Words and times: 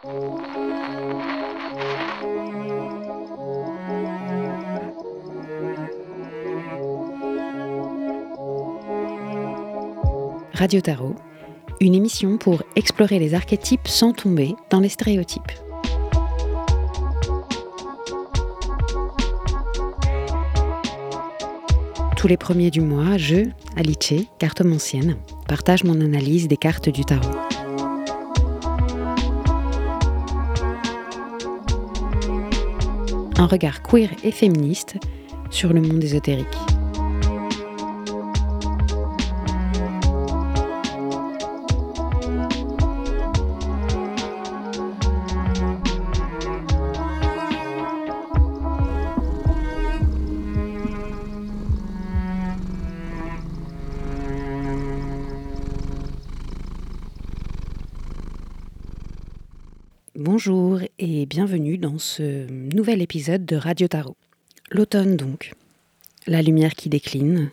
Radio 0.00 0.12
Tarot, 10.80 11.16
une 11.80 11.96
émission 11.96 12.38
pour 12.38 12.62
explorer 12.76 13.18
les 13.18 13.34
archétypes 13.34 13.88
sans 13.88 14.12
tomber 14.12 14.54
dans 14.70 14.78
les 14.78 14.88
stéréotypes. 14.88 15.42
Tous 22.16 22.28
les 22.28 22.36
premiers 22.36 22.70
du 22.70 22.82
mois, 22.82 23.16
je, 23.16 23.48
Alice, 23.76 24.14
cartomancienne, 24.38 25.16
partage 25.48 25.82
mon 25.82 26.00
analyse 26.00 26.46
des 26.46 26.56
cartes 26.56 26.88
du 26.88 27.04
tarot. 27.04 27.57
Un 33.40 33.46
regard 33.46 33.82
queer 33.82 34.10
et 34.24 34.32
féministe 34.32 34.96
sur 35.48 35.72
le 35.72 35.80
monde 35.80 36.02
ésotérique. 36.02 36.46
Bonjour 60.16 60.80
et 60.98 61.26
bienvenue 61.26 61.78
dans 61.78 61.98
ce 61.98 62.46
nouvel 62.74 63.02
épisode 63.02 63.46
de 63.46 63.56
Radio 63.56 63.88
Tarot. 63.88 64.16
L'automne 64.70 65.16
donc. 65.16 65.52
La 66.26 66.42
lumière 66.42 66.74
qui 66.74 66.88
décline, 66.88 67.50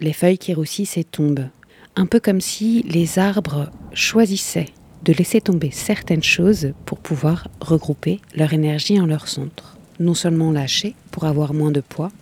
les 0.00 0.12
feuilles 0.12 0.38
qui 0.38 0.54
roussissent 0.54 0.96
et 0.96 1.04
tombent. 1.04 1.48
Un 1.96 2.06
peu 2.06 2.20
comme 2.20 2.40
si 2.40 2.82
les 2.82 3.18
arbres 3.18 3.70
choisissaient 3.92 4.72
de 5.04 5.12
laisser 5.12 5.40
tomber 5.40 5.70
certaines 5.70 6.22
choses 6.22 6.72
pour 6.84 6.98
pouvoir 6.98 7.48
regrouper 7.60 8.20
leur 8.34 8.52
énergie 8.52 9.00
en 9.00 9.06
leur 9.06 9.28
centre. 9.28 9.76
Non 10.00 10.14
seulement 10.14 10.52
lâcher 10.52 10.94
pour 11.10 11.24
avoir 11.24 11.54
moins 11.54 11.72
de 11.72 11.80
poids, 11.80 12.12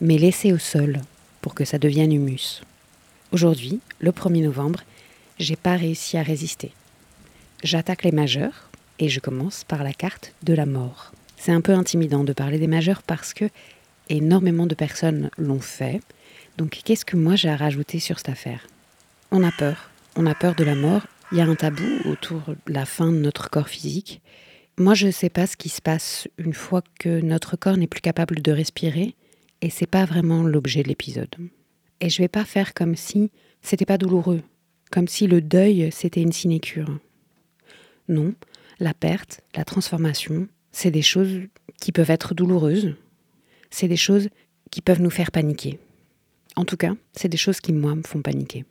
mais 0.00 0.18
laisser 0.18 0.52
au 0.52 0.58
sol 0.58 1.00
pour 1.40 1.54
que 1.54 1.64
ça 1.64 1.78
devienne 1.78 2.12
humus. 2.12 2.62
Aujourd'hui, 3.32 3.80
le 4.00 4.12
1er 4.12 4.44
novembre, 4.44 4.80
j'ai 5.38 5.56
pas 5.56 5.76
réussi 5.76 6.16
à 6.16 6.22
résister. 6.22 6.72
J'attaque 7.64 8.04
les 8.04 8.12
majeurs, 8.12 8.68
et 8.98 9.08
je 9.08 9.20
commence 9.20 9.64
par 9.64 9.82
la 9.82 9.92
carte 9.92 10.32
de 10.44 10.54
la 10.54 10.66
mort. 10.66 11.12
C'est 11.44 11.50
un 11.50 11.60
peu 11.60 11.72
intimidant 11.72 12.22
de 12.22 12.32
parler 12.32 12.60
des 12.60 12.68
majeurs 12.68 13.02
parce 13.02 13.34
que 13.34 13.46
énormément 14.08 14.68
de 14.68 14.76
personnes 14.76 15.28
l'ont 15.36 15.58
fait. 15.58 16.00
Donc 16.56 16.80
qu'est-ce 16.84 17.04
que 17.04 17.16
moi 17.16 17.34
j'ai 17.34 17.48
à 17.48 17.56
rajouter 17.56 17.98
sur 17.98 18.18
cette 18.18 18.28
affaire? 18.28 18.68
On 19.32 19.42
a 19.42 19.50
peur. 19.50 19.90
On 20.14 20.26
a 20.26 20.36
peur 20.36 20.54
de 20.54 20.62
la 20.62 20.76
mort. 20.76 21.04
Il 21.32 21.38
y 21.38 21.40
a 21.40 21.44
un 21.44 21.56
tabou 21.56 21.82
autour 22.04 22.42
de 22.46 22.72
la 22.72 22.86
fin 22.86 23.10
de 23.10 23.16
notre 23.16 23.50
corps 23.50 23.68
physique. 23.68 24.22
Moi, 24.78 24.94
je 24.94 25.08
ne 25.08 25.10
sais 25.10 25.30
pas 25.30 25.48
ce 25.48 25.56
qui 25.56 25.68
se 25.68 25.82
passe 25.82 26.28
une 26.38 26.54
fois 26.54 26.80
que 27.00 27.20
notre 27.20 27.56
corps 27.56 27.76
n'est 27.76 27.88
plus 27.88 28.02
capable 28.02 28.40
de 28.40 28.52
respirer, 28.52 29.16
et 29.62 29.70
c'est 29.70 29.86
pas 29.86 30.04
vraiment 30.04 30.44
l'objet 30.44 30.84
de 30.84 30.88
l'épisode. 30.88 31.34
Et 32.00 32.08
je 32.08 32.22
vais 32.22 32.28
pas 32.28 32.44
faire 32.44 32.72
comme 32.72 32.94
si 32.94 33.32
c'était 33.62 33.84
pas 33.84 33.98
douloureux, 33.98 34.42
comme 34.92 35.08
si 35.08 35.26
le 35.26 35.40
deuil 35.40 35.90
c'était 35.90 36.22
une 36.22 36.30
sinécure. 36.30 37.00
Non, 38.08 38.32
la 38.78 38.94
perte, 38.94 39.40
la 39.56 39.64
transformation, 39.64 40.46
c'est 40.72 40.90
des 40.90 41.02
choses 41.02 41.40
qui 41.80 41.92
peuvent 41.92 42.10
être 42.10 42.34
douloureuses, 42.34 42.94
c'est 43.70 43.88
des 43.88 43.96
choses 43.96 44.28
qui 44.70 44.80
peuvent 44.80 45.02
nous 45.02 45.10
faire 45.10 45.30
paniquer. 45.30 45.78
En 46.56 46.64
tout 46.64 46.76
cas, 46.76 46.94
c'est 47.12 47.28
des 47.28 47.36
choses 47.36 47.60
qui, 47.60 47.72
moi, 47.72 47.94
me 47.94 48.02
font 48.02 48.22
paniquer. 48.22 48.64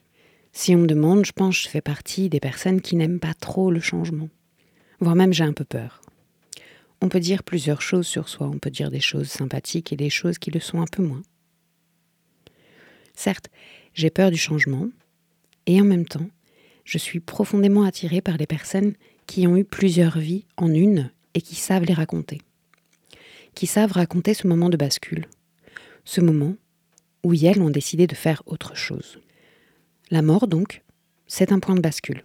Si 0.53 0.75
on 0.75 0.79
me 0.79 0.87
demande, 0.87 1.25
je 1.25 1.31
pense 1.31 1.57
que 1.57 1.63
je 1.63 1.69
fais 1.69 1.81
partie 1.81 2.29
des 2.29 2.39
personnes 2.39 2.81
qui 2.81 2.95
n'aiment 2.95 3.19
pas 3.19 3.33
trop 3.33 3.71
le 3.71 3.79
changement. 3.79 4.29
Voire 4.99 5.15
même 5.15 5.33
j'ai 5.33 5.43
un 5.43 5.53
peu 5.53 5.63
peur. 5.63 6.01
On 7.01 7.09
peut 7.09 7.19
dire 7.19 7.43
plusieurs 7.43 7.81
choses 7.81 8.05
sur 8.05 8.29
soi, 8.29 8.47
on 8.47 8.59
peut 8.59 8.69
dire 8.69 8.91
des 8.91 8.99
choses 8.99 9.29
sympathiques 9.29 9.91
et 9.91 9.95
des 9.95 10.09
choses 10.09 10.37
qui 10.37 10.51
le 10.51 10.59
sont 10.59 10.81
un 10.81 10.85
peu 10.85 11.01
moins. 11.01 11.23
Certes, 13.15 13.49
j'ai 13.93 14.09
peur 14.09 14.29
du 14.29 14.37
changement, 14.37 14.89
et 15.65 15.81
en 15.81 15.85
même 15.85 16.05
temps, 16.05 16.29
je 16.85 16.97
suis 16.97 17.19
profondément 17.19 17.83
attirée 17.83 18.21
par 18.21 18.37
les 18.37 18.47
personnes 18.47 18.93
qui 19.25 19.47
ont 19.47 19.57
eu 19.57 19.63
plusieurs 19.63 20.19
vies 20.19 20.45
en 20.57 20.73
une 20.73 21.11
et 21.33 21.41
qui 21.41 21.55
savent 21.55 21.83
les 21.83 21.93
raconter. 21.93 22.41
Qui 23.55 23.67
savent 23.67 23.91
raconter 23.91 24.33
ce 24.33 24.47
moment 24.47 24.69
de 24.69 24.77
bascule. 24.77 25.27
Ce 26.05 26.21
moment 26.21 26.55
où 27.23 27.33
elles 27.33 27.61
ont 27.61 27.69
décidé 27.69 28.07
de 28.07 28.15
faire 28.15 28.41
autre 28.45 28.75
chose. 28.75 29.19
La 30.09 30.21
mort, 30.21 30.47
donc, 30.47 30.83
c'est 31.27 31.51
un 31.51 31.59
point 31.59 31.75
de 31.75 31.81
bascule. 31.81 32.23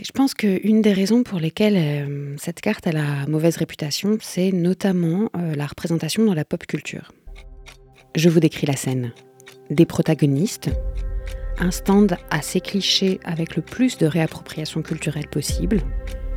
je 0.00 0.10
pense 0.12 0.34
qu'une 0.34 0.80
des 0.80 0.92
raisons 0.92 1.22
pour 1.22 1.40
lesquelles 1.40 1.76
euh, 1.76 2.36
cette 2.38 2.60
carte 2.60 2.86
a 2.86 2.92
la 2.92 3.26
mauvaise 3.26 3.56
réputation, 3.56 4.16
c'est 4.20 4.52
notamment 4.52 5.30
euh, 5.36 5.54
la 5.54 5.66
représentation 5.66 6.24
dans 6.24 6.34
la 6.34 6.44
pop 6.44 6.66
culture. 6.66 7.12
Je 8.14 8.28
vous 8.28 8.40
décris 8.40 8.66
la 8.66 8.76
scène. 8.76 9.12
Des 9.70 9.84
protagonistes, 9.84 10.70
un 11.58 11.70
stand 11.70 12.16
assez 12.30 12.60
cliché 12.60 13.20
avec 13.24 13.56
le 13.56 13.62
plus 13.62 13.98
de 13.98 14.06
réappropriation 14.06 14.80
culturelle 14.82 15.28
possible, 15.28 15.82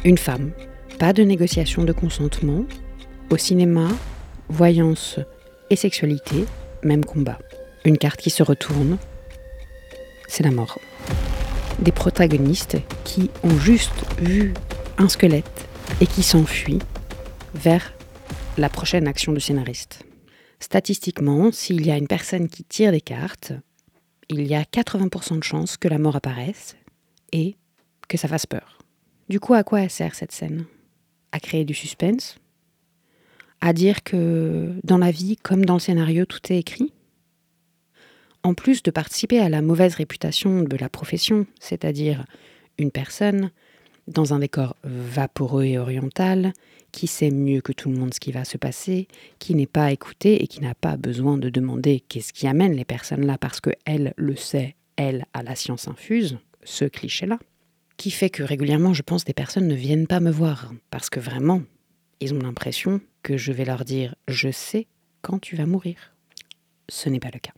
une 0.04 0.18
femme, 0.18 0.52
pas 1.00 1.14
de 1.14 1.24
négociation 1.24 1.84
de 1.84 1.92
consentement, 1.92 2.66
au 3.30 3.38
cinéma, 3.38 3.88
voyance 4.50 5.20
et 5.70 5.76
sexualité, 5.76 6.46
même 6.84 7.06
combat. 7.06 7.40
Une 7.86 7.98
carte 7.98 8.20
qui 8.20 8.30
se 8.30 8.44
retourne, 8.44 8.98
c'est 10.28 10.44
la 10.44 10.52
mort. 10.52 10.80
Des 11.80 11.92
protagonistes 11.92 12.78
qui 13.04 13.32
ont 13.44 13.58
juste 13.58 14.06
vu 14.20 14.54
un 14.98 15.10
squelette 15.10 15.68
et 16.00 16.08
qui 16.08 16.24
s'enfuient 16.24 16.82
vers 17.56 17.94
la 18.58 18.70
prochaine 18.70 19.08
action 19.08 19.34
du 19.34 19.40
scénariste. 19.40 20.04
Statistiquement, 20.60 21.52
s'il 21.52 21.86
y 21.86 21.92
a 21.92 21.98
une 21.98 22.08
personne 22.08 22.48
qui 22.48 22.64
tire 22.64 22.92
des 22.92 23.02
cartes, 23.02 23.54
il 24.30 24.46
y 24.48 24.54
a 24.54 24.64
80% 24.64 25.40
de 25.40 25.44
chances 25.44 25.78
que 25.78 25.88
la 25.88 25.98
mort 25.98 26.16
apparaisse 26.16 26.76
et 27.32 27.56
que 28.08 28.18
ça 28.18 28.28
fasse 28.28 28.46
peur. 28.46 28.80
Du 29.30 29.40
coup, 29.40 29.54
à 29.54 29.64
quoi 29.64 29.88
sert 29.90 30.16
cette 30.16 30.32
scène? 30.32 30.66
À 31.32 31.40
créer 31.40 31.66
du 31.66 31.74
suspense 31.74 32.38
À 33.62 33.74
dire 33.74 34.04
que 34.04 34.74
dans 34.84 34.98
la 34.98 35.12
vie, 35.12 35.38
comme 35.38 35.66
dans 35.66 35.76
le 35.76 35.80
scénario, 35.80 36.26
tout 36.26 36.52
est 36.52 36.58
écrit. 36.58 36.94
En 38.44 38.54
plus 38.54 38.82
de 38.84 38.92
participer 38.92 39.40
à 39.40 39.50
la 39.50 39.62
mauvaise 39.62 39.96
réputation 39.96 40.64
de 40.64 40.78
la 40.78 40.90
profession, 40.90 41.46
c'est-à-dire 41.60 42.26
une 42.78 42.92
personne 42.92 43.52
dans 44.08 44.34
un 44.34 44.40
décor 44.40 44.76
vaporeux 44.84 45.66
et 45.66 45.78
oriental, 45.78 46.54
qui 46.92 47.08
sait 47.08 47.32
mieux 47.32 47.62
que 47.62 47.72
tout 47.72 47.90
le 47.90 47.98
monde 47.98 48.14
ce 48.14 48.20
qui 48.20 48.32
va 48.32 48.46
se 48.46 48.58
passer, 48.58 49.08
qui 49.40 49.56
n'est 49.56 49.68
pas 49.68 49.92
écouté 49.92 50.44
et 50.44 50.48
qui 50.48 50.62
n'a 50.62 50.76
pas 50.76 50.98
besoin 50.98 51.38
de 51.38 51.50
demander 51.50 52.02
qu'est-ce 52.02 52.34
qui 52.34 52.48
amène 52.48 52.74
les 52.74 52.86
personnes 52.86 53.26
là 53.26 53.38
parce 53.38 53.62
qu'elle 53.62 54.14
le 54.18 54.36
sait, 54.36 54.76
elle 54.98 55.26
a 55.34 55.44
la 55.44 55.56
science 55.56 55.88
infuse, 55.88 56.38
ce 56.64 56.86
cliché-là, 56.86 57.40
qui 58.02 58.10
fait 58.10 58.32
que 58.32 58.42
régulièrement 58.42 58.96
je 58.96 59.04
pense 59.04 59.26
des 59.26 59.34
personnes 59.36 59.68
ne 59.68 59.76
viennent 59.76 60.08
pas 60.08 60.20
me 60.20 60.32
voir 60.32 60.74
parce 60.90 61.12
que 61.12 61.20
vraiment, 61.20 61.62
ils 62.20 62.34
ont 62.34 62.40
l'impression 62.40 63.00
que 63.22 63.38
je 63.38 63.52
vais 63.52 63.64
leur 63.64 63.86
dire 63.86 64.16
je 64.28 64.50
sais 64.50 64.88
quand 65.22 65.38
tu 65.38 65.56
vas 65.56 65.68
mourir. 65.68 66.16
Ce 66.90 67.10
n'est 67.10 67.20
pas 67.20 67.30
le 67.32 67.38
cas. 67.38 67.54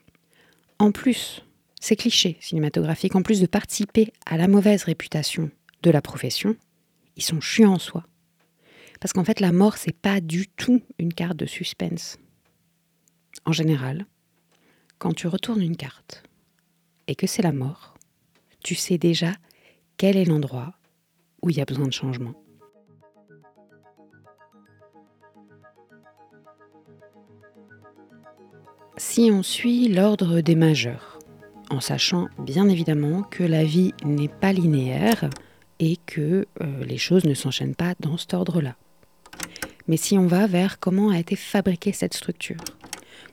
En 0.79 0.91
plus, 0.91 1.45
ces 1.79 1.95
clichés 1.95 2.35
cinématographiques, 2.41 3.15
en 3.15 3.21
plus 3.21 3.39
de 3.39 3.45
participer 3.45 4.11
à 4.25 4.35
la 4.35 4.49
mauvaise 4.49 4.83
réputation 4.83 5.49
de 5.81 5.89
la 5.89 6.01
profession, 6.01 6.57
ils 7.15 7.23
sont 7.23 7.39
chiants 7.39 7.75
en 7.75 7.79
soi. 7.79 8.05
Parce 8.99 9.13
qu'en 9.13 9.23
fait, 9.23 9.39
la 9.39 9.53
mort, 9.53 9.77
c'est 9.77 9.95
pas 9.95 10.19
du 10.19 10.49
tout 10.49 10.81
une 10.99 11.13
carte 11.13 11.37
de 11.37 11.45
suspense. 11.45 12.17
En 13.45 13.53
général, 13.53 14.07
quand 14.97 15.13
tu 15.13 15.27
retournes 15.27 15.61
une 15.61 15.77
carte 15.77 16.21
et 17.07 17.15
que 17.15 17.27
c'est 17.27 17.43
la 17.43 17.53
mort, 17.53 17.93
tu 18.61 18.75
sais 18.75 18.97
déjà 18.97 19.31
quel 19.97 20.17
est 20.17 20.25
l'endroit 20.25 20.73
où 21.41 21.49
il 21.49 21.57
y 21.57 21.61
a 21.61 21.65
besoin 21.65 21.87
de 21.87 21.93
changement? 21.93 22.33
Si 28.97 29.29
on 29.31 29.43
suit 29.43 29.87
l'ordre 29.87 30.41
des 30.41 30.55
majeurs, 30.55 31.19
en 31.69 31.79
sachant 31.79 32.27
bien 32.39 32.69
évidemment 32.69 33.23
que 33.23 33.43
la 33.43 33.63
vie 33.63 33.93
n'est 34.05 34.27
pas 34.27 34.53
linéaire 34.53 35.29
et 35.79 35.97
que 36.05 36.45
euh, 36.61 36.83
les 36.85 36.97
choses 36.97 37.25
ne 37.25 37.33
s'enchaînent 37.33 37.75
pas 37.75 37.95
dans 37.99 38.17
cet 38.17 38.33
ordre-là 38.33 38.75
mais 39.87 39.97
si 39.97 40.17
on 40.17 40.27
va 40.27 40.47
vers 40.47 40.79
comment 40.79 41.09
a 41.09 41.19
été 41.19 41.35
fabriquée 41.35 41.91
cette 41.91 42.13
structure, 42.13 42.61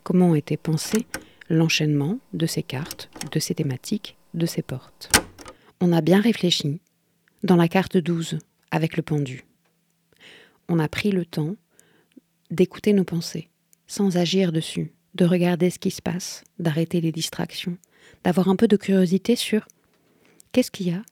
comment 0.02 0.32
a 0.32 0.38
été 0.38 0.56
pensé 0.56 1.06
l'enchaînement 1.48 2.18
de 2.32 2.46
ces 2.46 2.62
cartes, 2.62 3.10
de 3.32 3.38
ces 3.38 3.54
thématiques, 3.54 4.16
de 4.34 4.46
ces 4.46 4.62
portes. 4.62 5.10
On 5.82 5.92
a 5.92 6.02
bien 6.02 6.20
réfléchi 6.20 6.78
dans 7.42 7.56
la 7.56 7.66
carte 7.66 7.96
12 7.96 8.38
avec 8.70 8.98
le 8.98 9.02
pendu. 9.02 9.44
on 10.68 10.78
a 10.78 10.88
pris 10.88 11.10
le 11.10 11.24
temps 11.24 11.56
d'écouter 12.50 12.92
nos 12.92 13.04
pensées, 13.04 13.48
sans 13.86 14.18
agir 14.18 14.52
dessus, 14.52 14.92
de 15.14 15.24
regarder 15.24 15.70
ce 15.70 15.78
qui 15.78 15.90
se 15.90 16.02
passe, 16.02 16.44
d'arrêter 16.58 17.00
les 17.00 17.12
distractions, 17.12 17.78
d'avoir 18.24 18.48
un 18.48 18.56
peu 18.56 18.68
de 18.68 18.76
curiosité 18.76 19.36
sur 19.36 19.66
qu'est-ce 20.52 20.70
qu'il 20.70 20.88
y 20.88 20.92
a 20.92 21.02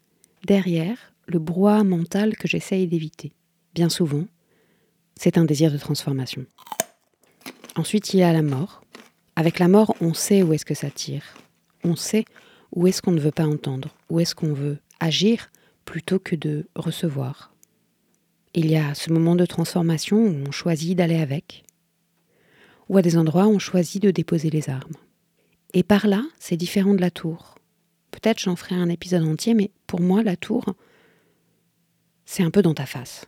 derrière 0.44 1.14
le 1.26 1.38
brouhaha 1.38 1.82
mental 1.82 2.36
que 2.36 2.46
j'essaye 2.46 2.86
d'éviter. 2.86 3.32
Bien 3.74 3.88
souvent, 3.88 4.26
c'est 5.16 5.38
un 5.38 5.46
désir 5.46 5.72
de 5.72 5.78
transformation. 5.78 6.44
Ensuite, 7.74 8.12
il 8.12 8.20
y 8.20 8.22
a 8.22 8.34
la 8.34 8.42
mort. 8.42 8.82
Avec 9.34 9.58
la 9.60 9.68
mort, 9.68 9.94
on 10.02 10.12
sait 10.12 10.42
où 10.42 10.52
est-ce 10.52 10.66
que 10.66 10.74
ça 10.74 10.90
tire. 10.90 11.24
On 11.84 11.96
sait 11.96 12.26
où 12.72 12.86
est-ce 12.86 13.02
qu'on 13.02 13.12
ne 13.12 13.20
veut 13.20 13.30
pas 13.30 13.46
entendre, 13.46 13.94
où 14.10 14.20
est-ce 14.20 14.34
qu'on 14.34 14.52
veut 14.52 14.78
agir 15.00 15.50
plutôt 15.84 16.18
que 16.18 16.36
de 16.36 16.66
recevoir? 16.74 17.52
Il 18.54 18.70
y 18.70 18.76
a 18.76 18.94
ce 18.94 19.12
moment 19.12 19.36
de 19.36 19.46
transformation 19.46 20.18
où 20.18 20.44
on 20.46 20.50
choisit 20.50 20.96
d'aller 20.96 21.18
avec, 21.18 21.64
ou 22.88 22.96
à 22.96 23.02
des 23.02 23.16
endroits 23.16 23.46
où 23.46 23.52
on 23.52 23.58
choisit 23.58 24.02
de 24.02 24.10
déposer 24.10 24.50
les 24.50 24.70
armes. 24.70 24.96
Et 25.74 25.82
par 25.82 26.06
là, 26.06 26.24
c'est 26.38 26.56
différent 26.56 26.94
de 26.94 27.00
la 27.00 27.10
tour. 27.10 27.56
Peut-être 28.10 28.38
j'en 28.38 28.56
ferai 28.56 28.74
un 28.74 28.88
épisode 28.88 29.24
entier, 29.24 29.54
mais 29.54 29.70
pour 29.86 30.00
moi, 30.00 30.22
la 30.22 30.36
tour, 30.36 30.64
c'est 32.24 32.42
un 32.42 32.50
peu 32.50 32.62
dans 32.62 32.74
ta 32.74 32.86
face. 32.86 33.26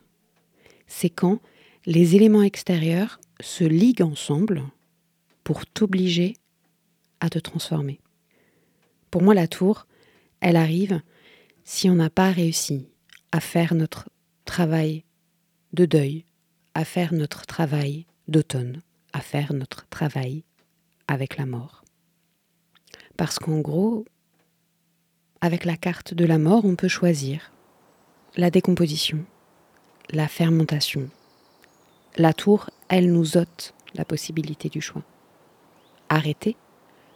C'est 0.87 1.09
quand 1.09 1.39
les 1.85 2.15
éléments 2.15 2.43
extérieurs 2.43 3.19
se 3.39 3.63
liguent 3.63 4.03
ensemble 4.03 4.63
pour 5.43 5.65
t'obliger 5.65 6.35
à 7.19 7.29
te 7.29 7.39
transformer. 7.39 7.99
Pour 9.11 9.21
moi, 9.21 9.33
la 9.33 9.47
tour, 9.47 9.87
elle 10.39 10.55
arrive 10.55 11.01
si 11.65 11.89
on 11.89 11.95
n'a 11.95 12.09
pas 12.09 12.31
réussi 12.31 12.87
à 13.33 13.41
faire 13.41 13.75
notre 13.75 14.09
travail 14.45 15.03
de 15.73 15.85
deuil, 15.85 16.25
à 16.73 16.85
faire 16.85 17.13
notre 17.13 17.45
travail 17.45 18.05
d'automne, 18.29 18.81
à 19.11 19.19
faire 19.19 19.53
notre 19.53 19.87
travail 19.89 20.43
avec 21.07 21.37
la 21.37 21.45
mort. 21.45 21.83
Parce 23.17 23.37
qu'en 23.37 23.59
gros, 23.59 24.05
avec 25.41 25.65
la 25.65 25.75
carte 25.75 26.13
de 26.13 26.25
la 26.25 26.37
mort, 26.37 26.63
on 26.63 26.75
peut 26.75 26.87
choisir 26.87 27.51
la 28.37 28.49
décomposition, 28.49 29.25
la 30.11 30.29
fermentation. 30.29 31.09
La 32.15 32.33
tour, 32.33 32.69
elle 32.87 33.11
nous 33.11 33.37
ôte 33.37 33.73
la 33.93 34.05
possibilité 34.05 34.69
du 34.69 34.79
choix. 34.79 35.03
Arrêter 36.07 36.55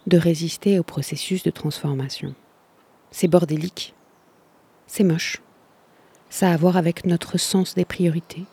de 0.06 0.18
résister 0.18 0.78
au 0.78 0.82
processus 0.82 1.42
de 1.42 1.50
transformation. 1.50 2.34
C'est 3.10 3.28
bordélique, 3.28 3.94
c'est 4.86 5.04
moche. 5.04 5.42
Ça 6.30 6.50
a 6.50 6.54
à 6.54 6.56
voir 6.56 6.76
avec 6.76 7.06
notre 7.06 7.38
sens 7.38 7.74
des 7.74 7.84
priorités, 7.84 8.44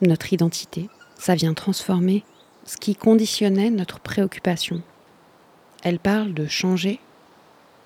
notre 0.00 0.32
identité. 0.32 0.88
Ça 1.18 1.34
vient 1.34 1.54
transformer 1.54 2.24
ce 2.64 2.76
qui 2.76 2.94
conditionnait 2.94 3.70
notre 3.70 4.00
préoccupation. 4.00 4.82
Elle 5.82 5.98
parle 5.98 6.34
de 6.34 6.46
changer, 6.46 7.00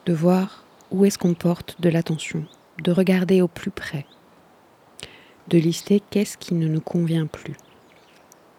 de 0.06 0.12
voir 0.12 0.64
où 0.90 1.05
est-ce 1.05 1.19
qu'on 1.19 1.35
porte 1.35 1.81
de 1.81 1.88
l'attention, 1.88 2.44
de 2.82 2.90
regarder 2.90 3.43
au 3.43 3.49
plus 3.49 3.70
près, 3.70 4.06
de 5.49 5.58
lister 5.58 6.02
qu'est-ce 6.11 6.37
qui 6.37 6.55
ne 6.55 6.69
nous 6.69 6.81
convient 6.81 7.26
plus. 7.26 7.55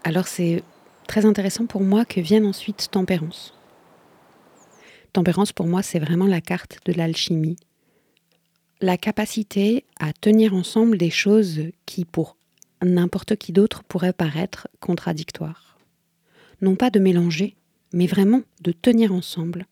Alors 0.04 0.28
c'est 0.28 0.64
très 1.08 1.26
intéressant 1.26 1.66
pour 1.66 1.82
moi 1.82 2.06
que 2.06 2.22
vienne 2.22 2.46
ensuite 2.46 2.90
tempérance. 2.92 3.54
Tempérance 5.14 5.54
pour 5.54 5.68
moi 5.68 5.82
c'est 5.82 6.00
vraiment 6.00 6.28
la 6.28 6.42
carte 6.42 6.80
de 6.86 6.94
l'alchimie, 6.94 7.58
la 8.82 8.98
capacité 8.98 9.86
à 10.00 10.12
tenir 10.12 10.54
ensemble 10.54 10.98
des 10.98 11.12
choses 11.12 11.62
qui 11.86 12.04
pour 12.04 12.38
n'importe 12.82 13.38
qui 13.38 13.54
d'autre 13.54 13.84
pourraient 13.84 14.14
paraître 14.14 14.68
contradictoires 14.80 15.74
non 16.64 16.76
pas 16.76 16.90
de 16.90 17.00
mélanger, 17.00 17.56
mais 17.92 18.08
vraiment 18.08 18.42
de 18.62 18.72
tenir 18.72 19.14
ensemble 19.14 19.68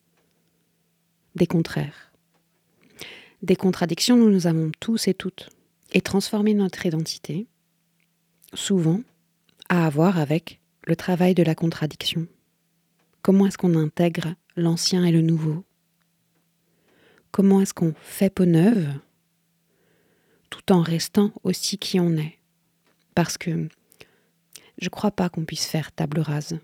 des 1.36 1.48
contraires. 1.48 2.12
Des 3.42 3.56
contradictions, 3.56 4.18
nous 4.18 4.30
nous 4.30 4.46
avons 4.46 4.72
tous 4.80 5.08
et 5.08 5.14
toutes. 5.14 5.50
Et 5.94 6.02
transformer 6.02 6.54
notre 6.54 6.86
identité, 6.86 7.48
souvent, 8.54 9.02
à 9.70 9.86
avoir 9.86 10.20
avec 10.20 10.60
le 10.86 10.96
travail 10.96 11.34
de 11.34 11.44
la 11.44 11.56
contradiction. 11.56 12.28
Comment 13.22 13.48
est-ce 13.48 13.58
qu'on 13.58 13.76
intègre 13.76 14.36
l'ancien 14.56 15.06
et 15.06 15.12
le 15.12 15.22
nouveau 15.22 15.64
Comment 17.32 17.62
est-ce 17.62 17.74
qu'on 17.74 17.94
fait 18.02 18.30
peau 18.30 18.46
neuve 18.46 18.88
tout 20.50 20.74
en 20.74 20.82
restant 20.82 21.32
aussi 21.44 21.78
qui 21.78 22.00
on 22.00 22.18
est? 22.18 22.38
Parce 23.16 23.38
que 23.38 23.70
je 24.78 24.86
ne 24.86 24.90
crois 24.90 25.12
pas 25.12 25.30
qu'on 25.30 25.46
puisse 25.46 25.66
faire 25.66 25.94
table 25.94 26.20
rase 26.20 26.60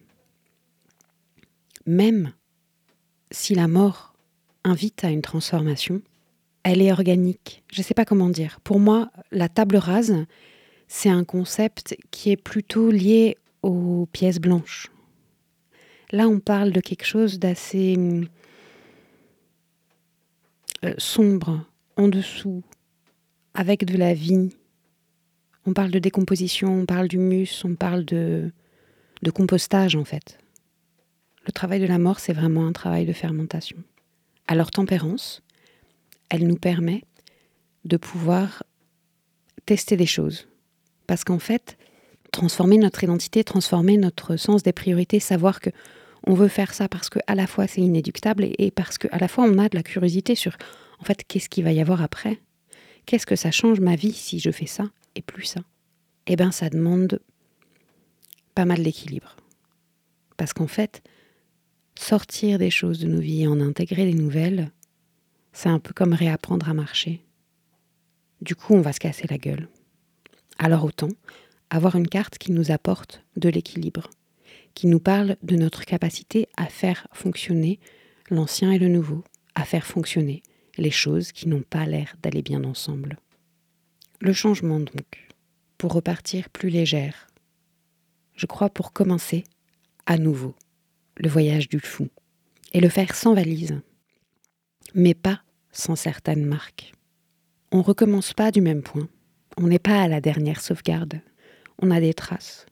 même 1.88 2.34
si 3.32 3.56
la 3.56 3.68
mort 3.68 4.14
invite 4.64 5.04
à 5.04 5.10
une 5.10 5.22
transformation, 5.24 6.02
elle 6.64 6.82
est 6.82 6.92
organique. 6.92 7.64
Je 7.72 7.80
ne 7.80 7.84
sais 7.84 7.94
pas 7.94 8.06
comment 8.06 8.30
dire. 8.30 8.60
Pour 8.64 8.80
moi, 8.80 9.10
la 9.32 9.50
table 9.50 9.78
rase, 9.78 10.14
c'est 10.88 11.10
un 11.10 11.24
concept 11.24 11.98
qui 12.12 12.30
est 12.30 12.38
plutôt 12.38 12.92
lié 12.92 13.38
aux 13.64 14.08
pièces 14.12 14.40
blanches. 14.40 14.92
Là, 16.12 16.28
on 16.28 16.40
parle 16.40 16.72
de 16.72 16.80
quelque 16.80 17.06
chose 17.06 17.40
d'assez 17.40 17.98
euh, 20.84 20.94
sombre, 20.98 21.66
en 21.98 22.08
dessous, 22.08 22.64
avec 23.54 23.84
de 23.86 23.98
la 23.98 24.14
vie. 24.14 24.50
On 25.66 25.74
parle 25.74 25.92
de 25.92 26.00
décomposition, 26.00 26.82
on 26.82 26.86
parle 26.86 27.08
d'humus, 27.08 27.66
on 27.66 27.76
parle 27.76 28.06
de, 28.06 28.52
de 29.22 29.32
compostage 29.32 29.96
en 29.96 30.06
fait. 30.06 30.38
Le 31.46 31.52
travail 31.52 31.80
de 31.80 31.88
la 31.88 31.98
mort, 31.98 32.20
c'est 32.20 32.34
vraiment 32.34 32.68
un 32.68 32.74
travail 32.74 33.06
de 33.06 33.14
fermentation. 33.14 33.78
Alors 34.48 34.72
tempérance, 34.72 35.42
elle 36.30 36.48
nous 36.48 36.56
permet 36.56 37.04
de 37.86 37.98
pouvoir 37.98 38.64
tester 39.66 39.98
des 39.98 40.06
choses. 40.06 40.48
Parce 41.08 41.24
qu'en 41.24 41.40
fait, 41.40 41.78
transformer 42.38 42.78
notre 42.78 43.04
identité, 43.04 43.44
transformer 43.44 43.98
notre 43.98 44.38
sens 44.38 44.62
des 44.62 44.72
priorités, 44.72 45.20
savoir 45.20 45.60
que 45.60 45.72
on 46.28 46.36
veut 46.36 46.50
faire 46.50 46.72
ça 46.72 46.88
parce 46.88 47.10
que 47.10 47.18
à 47.26 47.34
la 47.34 47.48
fois 47.48 47.66
c'est 47.66 47.82
inéductable 47.82 48.48
et, 48.60 48.70
parce 48.70 49.00
que 49.00 49.08
à 49.12 49.18
la 49.18 49.28
fois 49.28 49.46
on 49.46 49.58
a 49.58 49.70
de 49.70 49.76
la 49.76 49.82
curiosité 49.82 50.36
sur 50.36 50.56
en 51.00 51.04
fait 51.04 51.24
qu'est-ce 51.28 51.50
qu'il 51.50 51.64
va 51.64 51.72
y 51.72 51.82
avoir 51.82 52.04
après? 52.04 52.40
Qu'est-ce 53.08 53.26
que 53.26 53.36
ça 53.36 53.50
change 53.50 53.80
ma 53.80 53.96
vie 53.96 54.14
si 54.14 54.40
je 54.40 54.52
fais 54.52 54.68
ça 54.68 54.84
et 55.16 55.24
plus 55.24 55.46
ça? 55.46 55.62
Eh 56.28 56.36
bien 56.36 56.52
ça 56.52 56.70
demande 56.70 57.20
pas 58.54 58.66
mal 58.66 58.84
d'équilibre. 58.84 59.36
Parce 60.38 60.54
qu'en 60.54 60.68
fait, 60.68 61.02
sortir 61.98 62.60
des 62.60 62.70
choses 62.70 63.00
de 63.00 63.08
nos 63.08 63.20
vies 63.20 63.44
et 63.44 63.48
en 63.48 63.60
intégrer 63.60 64.06
des 64.06 64.14
nouvelles, 64.14 64.72
c'est 65.54 65.70
un 65.70 65.80
peu 65.80 65.94
comme 65.94 66.14
réapprendre 66.14 66.70
à 66.70 66.76
marcher. 66.76 67.24
Du 68.42 68.56
coup, 68.56 68.76
on 68.76 68.82
va 68.82 68.94
se 68.94 69.00
casser 69.00 69.26
la 69.28 69.40
gueule. 69.40 69.68
Alors 70.60 70.84
autant 70.86 71.10
avoir 71.70 71.96
une 71.96 72.08
carte 72.08 72.38
qui 72.38 72.52
nous 72.52 72.72
apporte 72.72 73.24
de 73.36 73.50
l'équilibre, 73.50 74.10
qui 74.74 74.88
nous 74.88 75.00
parle 75.00 75.38
de 75.44 75.56
notre 75.56 75.86
capacité 75.86 76.48
à 76.58 76.68
faire 76.68 77.08
fonctionner 77.14 77.80
l'ancien 78.30 78.72
et 78.72 78.80
le 78.80 78.88
nouveau, 78.88 79.24
à 79.56 79.66
faire 79.66 79.86
fonctionner 79.86 80.44
les 80.78 80.92
choses 80.92 81.32
qui 81.32 81.48
n'ont 81.48 81.64
pas 81.64 81.86
l'air 81.86 82.16
d'aller 82.22 82.42
bien 82.42 82.64
ensemble. 82.64 83.18
Le 84.20 84.34
changement 84.34 84.80
donc, 84.80 85.28
pour 85.78 85.94
repartir 85.94 86.50
plus 86.50 86.70
légère. 86.70 87.28
Je 88.36 88.46
crois 88.46 88.70
pour 88.70 88.94
commencer 88.94 89.44
à 90.06 90.18
nouveau 90.18 90.56
le 91.18 91.30
voyage 91.30 91.68
du 91.68 91.80
fou, 91.80 92.08
et 92.74 92.80
le 92.80 92.90
faire 92.90 93.16
sans 93.16 93.34
valise, 93.34 93.82
mais 94.94 95.14
pas 95.14 95.42
sans 95.72 95.96
certaines 95.96 96.46
marques. 96.46 96.94
On 97.72 97.82
recommence 97.82 98.34
pas 98.34 98.52
du 98.52 98.62
même 98.62 98.84
point, 98.84 99.08
on 99.58 99.68
n'est 99.68 99.80
pas 99.80 100.02
à 100.02 100.08
la 100.08 100.22
dernière 100.22 100.62
sauvegarde, 100.62 101.22
on 101.80 101.92
a 101.92 102.00
des 102.00 102.14
traces, 102.14 102.66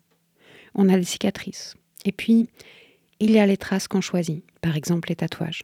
on 0.73 0.89
a 0.89 0.97
des 0.97 1.03
cicatrices, 1.03 1.75
et 2.05 2.11
puis 2.11 2.49
il 3.19 3.31
y 3.31 3.39
a 3.39 3.45
les 3.45 3.57
traces 3.57 3.87
qu'on 3.87 4.01
choisit, 4.01 4.43
par 4.61 4.75
exemple 4.75 5.09
les 5.09 5.15
tatouages. 5.15 5.63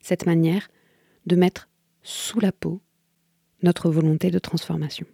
Cette 0.00 0.26
manière 0.26 0.68
de 1.26 1.36
mettre 1.36 1.68
sous 2.02 2.40
la 2.40 2.52
peau 2.52 2.80
notre 3.62 3.90
volonté 3.90 4.30
de 4.30 4.38
transformation. 4.38 5.06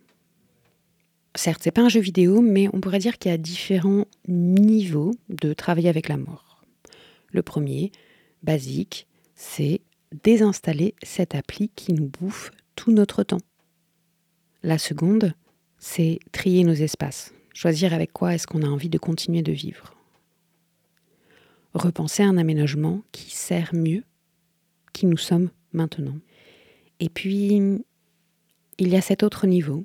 Certes, 1.34 1.60
c'est 1.62 1.70
pas 1.70 1.82
un 1.82 1.88
jeu 1.88 2.00
vidéo, 2.00 2.40
mais 2.40 2.68
on 2.72 2.80
pourrait 2.80 2.98
dire 2.98 3.18
qu'il 3.18 3.30
y 3.30 3.34
a 3.34 3.38
différents 3.38 4.06
niveaux 4.26 5.14
de 5.28 5.52
travailler 5.52 5.88
avec 5.88 6.08
la 6.08 6.16
mort. 6.16 6.64
Le 7.30 7.42
premier, 7.42 7.92
basique, 8.42 9.06
c'est 9.34 9.82
désinstaller 10.24 10.94
cette 11.02 11.34
appli 11.34 11.68
qui 11.76 11.92
nous 11.92 12.08
bouffe 12.08 12.50
tout 12.74 12.90
notre 12.90 13.22
temps. 13.22 13.42
La 14.62 14.78
seconde, 14.78 15.34
c'est 15.78 16.18
trier 16.32 16.64
nos 16.64 16.74
espaces, 16.74 17.32
choisir 17.54 17.94
avec 17.94 18.12
quoi 18.12 18.34
est-ce 18.34 18.46
qu'on 18.46 18.62
a 18.62 18.68
envie 18.68 18.88
de 18.88 18.98
continuer 18.98 19.42
de 19.42 19.52
vivre. 19.52 19.94
Repenser 21.74 22.22
un 22.22 22.36
aménagement 22.38 23.02
qui 23.12 23.30
sert 23.30 23.74
mieux 23.74 24.04
qui 24.92 25.06
nous 25.06 25.16
sommes 25.16 25.50
maintenant. 25.72 26.18
Et 26.98 27.08
puis, 27.08 27.80
il 28.78 28.88
y 28.88 28.96
a 28.96 29.00
cet 29.00 29.22
autre 29.22 29.46
niveau 29.46 29.84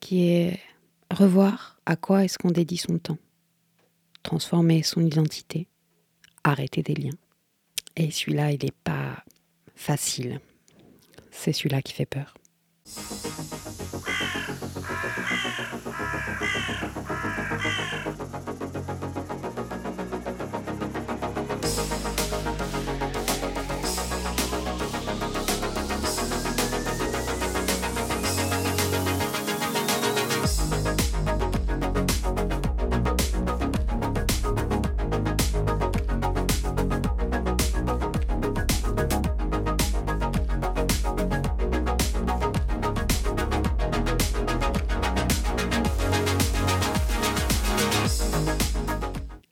qui 0.00 0.28
est 0.28 0.58
revoir 1.10 1.78
à 1.86 1.96
quoi 1.96 2.24
est-ce 2.24 2.38
qu'on 2.38 2.50
dédie 2.50 2.76
son 2.76 2.98
temps, 2.98 3.18
transformer 4.22 4.82
son 4.82 5.00
identité, 5.00 5.68
arrêter 6.42 6.82
des 6.82 6.94
liens. 6.94 7.18
Et 7.96 8.10
celui-là, 8.10 8.52
il 8.52 8.64
n'est 8.64 8.72
pas 8.84 9.24
facile. 9.74 10.40
C'est 11.30 11.52
celui-là 11.52 11.82
qui 11.82 11.92
fait 11.92 12.06
peur. 12.06 12.34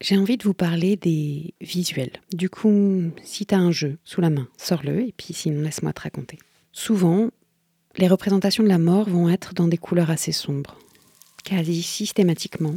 J'ai 0.04 0.18
envie 0.18 0.36
de 0.36 0.44
vous 0.44 0.52
parler 0.52 0.96
des 0.96 1.54
visuels. 1.62 2.12
Du 2.30 2.50
coup, 2.50 3.10
si 3.22 3.46
tu 3.46 3.54
as 3.54 3.58
un 3.58 3.70
jeu 3.70 3.96
sous 4.04 4.20
la 4.20 4.28
main, 4.28 4.46
sors-le 4.58 5.00
et 5.00 5.14
puis 5.16 5.32
sinon 5.32 5.62
laisse-moi 5.62 5.94
te 5.94 6.02
raconter. 6.02 6.38
Souvent, 6.72 7.30
les 7.96 8.06
représentations 8.06 8.62
de 8.62 8.68
la 8.68 8.76
mort 8.76 9.08
vont 9.08 9.30
être 9.30 9.54
dans 9.54 9.66
des 9.66 9.78
couleurs 9.78 10.10
assez 10.10 10.30
sombres. 10.30 10.78
Quasi 11.42 11.82
systématiquement, 11.82 12.74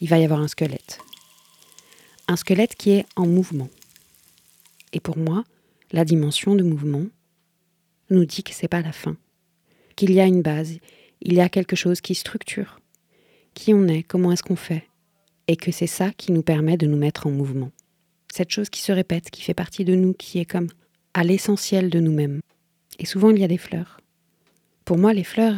il 0.00 0.08
va 0.08 0.20
y 0.20 0.24
avoir 0.24 0.38
un 0.38 0.46
squelette. 0.46 1.00
Un 2.28 2.36
squelette 2.36 2.76
qui 2.76 2.90
est 2.90 3.06
en 3.16 3.26
mouvement. 3.26 3.68
Et 4.92 5.00
pour 5.00 5.18
moi, 5.18 5.42
la 5.90 6.04
dimension 6.04 6.54
de 6.54 6.62
mouvement 6.62 7.06
nous 8.10 8.26
dit 8.26 8.44
que 8.44 8.54
c'est 8.54 8.68
pas 8.68 8.82
la 8.82 8.92
fin, 8.92 9.16
qu'il 9.96 10.12
y 10.12 10.20
a 10.20 10.26
une 10.26 10.42
base, 10.42 10.78
il 11.20 11.34
y 11.34 11.40
a 11.40 11.48
quelque 11.48 11.74
chose 11.74 12.00
qui 12.00 12.14
structure. 12.14 12.78
Qui 13.54 13.74
on 13.74 13.88
est, 13.88 14.04
comment 14.04 14.30
est-ce 14.30 14.44
qu'on 14.44 14.54
fait, 14.54 14.87
et 15.48 15.56
que 15.56 15.72
c'est 15.72 15.88
ça 15.88 16.12
qui 16.12 16.30
nous 16.30 16.42
permet 16.42 16.76
de 16.76 16.86
nous 16.86 16.96
mettre 16.96 17.26
en 17.26 17.30
mouvement. 17.30 17.72
Cette 18.32 18.50
chose 18.50 18.68
qui 18.68 18.82
se 18.82 18.92
répète, 18.92 19.30
qui 19.30 19.42
fait 19.42 19.54
partie 19.54 19.84
de 19.84 19.94
nous, 19.94 20.12
qui 20.12 20.38
est 20.38 20.44
comme 20.44 20.68
à 21.14 21.24
l'essentiel 21.24 21.90
de 21.90 21.98
nous-mêmes. 21.98 22.40
Et 22.98 23.06
souvent 23.06 23.30
il 23.30 23.38
y 23.38 23.44
a 23.44 23.48
des 23.48 23.58
fleurs. 23.58 24.00
Pour 24.84 24.98
moi, 24.98 25.12
les 25.12 25.24
fleurs 25.24 25.56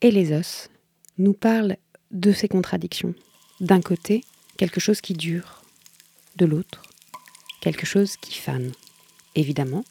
et 0.00 0.10
les 0.10 0.32
os 0.32 0.70
nous 1.18 1.34
parlent 1.34 1.76
de 2.12 2.32
ces 2.32 2.48
contradictions. 2.48 3.14
D'un 3.60 3.80
côté, 3.80 4.22
quelque 4.56 4.80
chose 4.80 5.00
qui 5.00 5.14
dure, 5.14 5.62
de 6.36 6.46
l'autre, 6.46 6.82
quelque 7.60 7.86
chose 7.86 8.16
qui 8.16 8.38
fane. 8.38 8.72
Évidemment, 9.34 9.84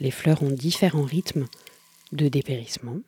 les 0.00 0.10
fleurs 0.10 0.42
ont 0.42 0.50
différents 0.50 1.04
rythmes 1.04 1.46
de 2.12 2.28
dépérissement, 2.28 2.98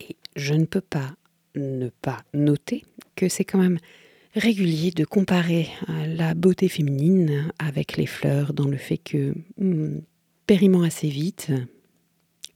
et 0.00 0.16
je 0.36 0.54
ne 0.54 0.64
peux 0.64 0.80
pas 0.80 1.14
ne 1.54 1.88
pas 1.88 2.24
noter 2.32 2.84
que 3.16 3.28
c'est 3.28 3.44
quand 3.44 3.58
même 3.58 3.78
régulier 4.34 4.90
de 4.90 5.04
comparer 5.04 5.68
euh, 5.88 6.06
la 6.06 6.34
beauté 6.34 6.68
féminine 6.68 7.52
avec 7.58 7.96
les 7.96 8.06
fleurs 8.06 8.52
dans 8.52 8.66
le 8.66 8.76
fait 8.76 8.98
que 8.98 9.34
hmm, 9.58 10.00
périment 10.46 10.82
assez 10.82 11.08
vite, 11.08 11.52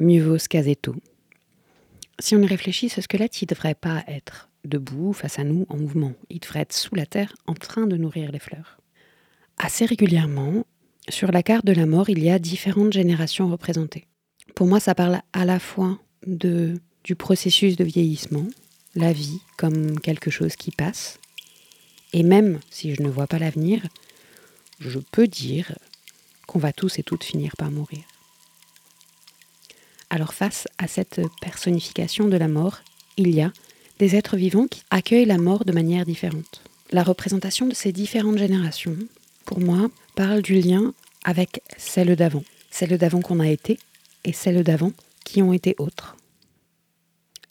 mieux 0.00 0.22
vaut 0.22 0.38
se 0.38 0.48
caser 0.48 0.76
tôt. 0.76 0.96
Si 2.18 2.34
on 2.34 2.42
y 2.42 2.46
réfléchit, 2.46 2.88
ce 2.88 3.00
squelette, 3.00 3.40
il 3.42 3.44
ne 3.44 3.54
devrait 3.54 3.74
pas 3.74 4.02
être 4.08 4.48
debout 4.64 5.12
face 5.12 5.38
à 5.38 5.44
nous 5.44 5.66
en 5.68 5.76
mouvement. 5.76 6.14
Il 6.30 6.40
devrait 6.40 6.60
être 6.60 6.72
sous 6.72 6.94
la 6.94 7.06
terre 7.06 7.34
en 7.46 7.54
train 7.54 7.86
de 7.86 7.96
nourrir 7.96 8.32
les 8.32 8.40
fleurs. 8.40 8.78
Assez 9.56 9.84
régulièrement, 9.84 10.64
sur 11.08 11.30
la 11.30 11.42
carte 11.42 11.64
de 11.64 11.72
la 11.72 11.86
mort, 11.86 12.10
il 12.10 12.22
y 12.22 12.30
a 12.30 12.38
différentes 12.38 12.92
générations 12.92 13.48
représentées. 13.48 14.06
Pour 14.54 14.66
moi, 14.66 14.80
ça 14.80 14.94
parle 14.94 15.20
à 15.32 15.44
la 15.44 15.58
fois 15.58 15.98
de, 16.26 16.74
du 17.04 17.14
processus 17.14 17.76
de 17.76 17.84
vieillissement, 17.84 18.46
la 18.94 19.12
vie 19.12 19.40
comme 19.56 20.00
quelque 20.00 20.30
chose 20.30 20.56
qui 20.56 20.70
passe, 20.70 21.18
et 22.12 22.22
même 22.22 22.60
si 22.70 22.94
je 22.94 23.02
ne 23.02 23.08
vois 23.08 23.26
pas 23.26 23.38
l'avenir, 23.38 23.86
je 24.80 24.98
peux 24.98 25.26
dire 25.26 25.76
qu'on 26.46 26.58
va 26.58 26.72
tous 26.72 26.98
et 26.98 27.02
toutes 27.02 27.24
finir 27.24 27.56
par 27.56 27.70
mourir. 27.70 28.02
Alors 30.10 30.32
face 30.32 30.66
à 30.78 30.88
cette 30.88 31.20
personnification 31.40 32.28
de 32.28 32.36
la 32.36 32.48
mort, 32.48 32.78
il 33.16 33.34
y 33.34 33.42
a 33.42 33.52
des 33.98 34.16
êtres 34.16 34.36
vivants 34.36 34.66
qui 34.66 34.82
accueillent 34.90 35.26
la 35.26 35.38
mort 35.38 35.64
de 35.64 35.72
manière 35.72 36.06
différente. 36.06 36.62
La 36.90 37.02
représentation 37.02 37.66
de 37.66 37.74
ces 37.74 37.92
différentes 37.92 38.38
générations, 38.38 38.96
pour 39.44 39.60
moi, 39.60 39.90
parle 40.14 40.40
du 40.40 40.58
lien 40.60 40.94
avec 41.24 41.62
celle 41.76 42.16
d'avant, 42.16 42.44
celle 42.70 42.96
d'avant 42.96 43.20
qu'on 43.20 43.40
a 43.40 43.48
été 43.48 43.78
et 44.24 44.32
celle 44.32 44.62
d'avant 44.62 44.92
qui 45.24 45.42
ont 45.42 45.52
été 45.52 45.74
autres. 45.78 46.16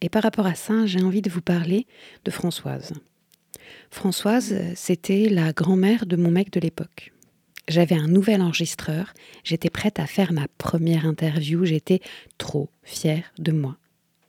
Et 0.02 0.10
par 0.10 0.24
rapport 0.24 0.48
à 0.48 0.56
ça, 0.56 0.86
j'ai 0.86 1.02
envie 1.02 1.22
de 1.22 1.30
vous 1.30 1.42
parler 1.42 1.86
de 2.26 2.32
Françoise. 2.32 2.94
Françoise, 3.92 4.56
c'était 4.76 5.30
la 5.30 5.54
grand-mère 5.54 6.06
de 6.06 6.16
mon 6.16 6.32
mec 6.32 6.52
de 6.52 6.60
l'époque. 6.60 7.14
J'avais 7.68 7.96
un 7.96 8.08
nouvel 8.08 8.42
enregistreur, 8.42 9.14
j'étais 9.44 9.70
prête 9.70 10.00
à 10.00 10.08
faire 10.08 10.32
ma 10.32 10.48
première 10.58 11.06
interview, 11.06 11.66
j'étais 11.66 12.00
trop 12.38 12.70
fière 12.84 13.32
de 13.38 13.52
moi. 13.52 13.78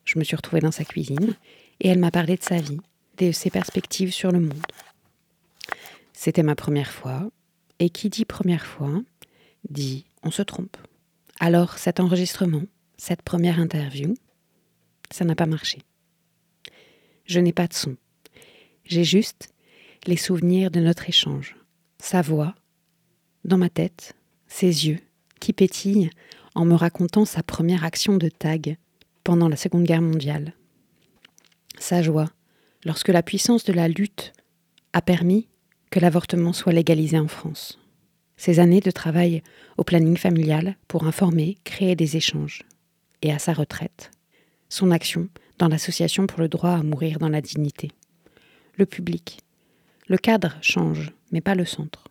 Je 0.04 0.18
me 0.18 0.24
suis 0.24 0.36
retrouvée 0.36 0.60
dans 0.60 0.72
sa 0.72 0.84
cuisine 0.84 1.36
et 1.80 1.88
elle 1.88 1.98
m'a 1.98 2.10
parlé 2.10 2.36
de 2.36 2.42
sa 2.42 2.56
vie, 2.56 2.80
de 3.18 3.30
ses 3.30 3.50
perspectives 3.50 4.12
sur 4.12 4.32
le 4.32 4.40
monde. 4.40 4.66
C'était 6.12 6.42
ma 6.42 6.56
première 6.56 6.90
fois, 6.90 7.30
et 7.78 7.90
qui 7.90 8.08
dit 8.08 8.24
première 8.24 8.66
fois, 8.66 9.02
dit 9.70 10.04
on 10.24 10.32
se 10.32 10.42
trompe. 10.42 10.76
Alors 11.38 11.78
cet 11.78 12.00
enregistrement, 12.00 12.64
cette 12.96 13.22
première 13.22 13.60
interview, 13.60 14.14
ça 15.10 15.24
n'a 15.24 15.36
pas 15.36 15.46
marché. 15.46 15.78
Je 17.24 17.38
n'ai 17.38 17.52
pas 17.52 17.68
de 17.68 17.74
son. 17.74 17.96
J'ai 18.88 19.04
juste 19.04 19.50
les 20.06 20.16
souvenirs 20.16 20.70
de 20.70 20.80
notre 20.80 21.10
échange, 21.10 21.56
sa 21.98 22.22
voix, 22.22 22.54
dans 23.44 23.58
ma 23.58 23.68
tête, 23.68 24.14
ses 24.46 24.86
yeux 24.88 25.00
qui 25.40 25.52
pétillent 25.52 26.08
en 26.54 26.64
me 26.64 26.74
racontant 26.74 27.26
sa 27.26 27.42
première 27.42 27.84
action 27.84 28.16
de 28.16 28.30
tag 28.30 28.78
pendant 29.24 29.46
la 29.46 29.56
Seconde 29.56 29.84
Guerre 29.84 30.00
mondiale. 30.00 30.54
Sa 31.78 32.00
joie 32.00 32.30
lorsque 32.86 33.10
la 33.10 33.22
puissance 33.22 33.62
de 33.64 33.74
la 33.74 33.88
lutte 33.88 34.32
a 34.94 35.02
permis 35.02 35.48
que 35.90 36.00
l'avortement 36.00 36.54
soit 36.54 36.72
légalisé 36.72 37.18
en 37.18 37.28
France. 37.28 37.78
Ses 38.38 38.58
années 38.58 38.80
de 38.80 38.90
travail 38.90 39.42
au 39.76 39.84
planning 39.84 40.16
familial 40.16 40.78
pour 40.88 41.06
informer, 41.06 41.58
créer 41.64 41.94
des 41.94 42.16
échanges. 42.16 42.62
Et 43.20 43.32
à 43.32 43.38
sa 43.38 43.52
retraite, 43.52 44.10
son 44.70 44.90
action 44.92 45.28
dans 45.58 45.68
l'association 45.68 46.26
pour 46.26 46.40
le 46.40 46.48
droit 46.48 46.70
à 46.70 46.82
mourir 46.82 47.18
dans 47.18 47.28
la 47.28 47.42
dignité 47.42 47.90
le 48.78 48.86
public. 48.86 49.40
Le 50.06 50.16
cadre 50.16 50.56
change, 50.62 51.12
mais 51.32 51.40
pas 51.40 51.54
le 51.54 51.64
centre. 51.64 52.04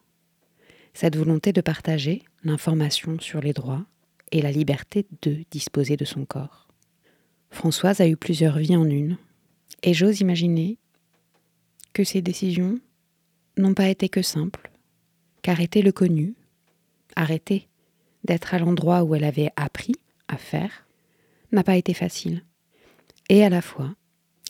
Cette 0.94 1.16
volonté 1.16 1.54
de 1.54 1.62
partager 1.62 2.24
l'information 2.44 3.20
sur 3.20 3.42
les 3.42 3.54
droits 3.54 3.86
et 4.32 4.42
la 4.42 4.52
liberté 4.52 5.08
de 5.22 5.44
disposer 5.50 5.96
de 5.96 6.06
son 6.06 6.26
corps. 6.26 6.68
Françoise 7.50 8.02
a 8.02 8.08
eu 8.08 8.18
plusieurs 8.18 8.58
vies 8.58 8.76
en 8.76 8.90
une, 8.90 9.18
et 9.84 9.94
j'ose 9.94 10.20
imaginer 10.20 10.78
que 11.94 12.04
ces 12.04 12.22
décisions 12.22 12.80
n'ont 13.58 13.74
pas 13.74 13.90
été 13.90 14.10
que 14.10 14.22
simples, 14.22 14.70
qu'arrêter 15.42 15.82
le 15.82 15.92
connu, 15.92 16.36
arrêter 17.16 17.68
d'être 18.26 18.54
à 18.54 18.60
l'endroit 18.60 19.04
où 19.04 19.16
elle 19.16 19.24
avait 19.24 19.52
appris 19.56 19.96
à 20.28 20.38
faire, 20.38 20.86
n'a 21.52 21.64
pas 21.64 21.78
été 21.78 21.94
facile. 21.94 22.44
Et 23.30 23.44
à 23.44 23.50
la 23.50 23.62
fois, 23.62 23.96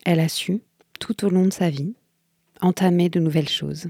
elle 0.06 0.20
a 0.20 0.30
su, 0.30 0.62
tout 1.00 1.26
au 1.26 1.30
long 1.30 1.46
de 1.46 1.54
sa 1.54 1.70
vie, 1.70 1.96
entamer 2.62 3.10
de 3.10 3.20
nouvelles 3.20 3.50
choses. 3.50 3.88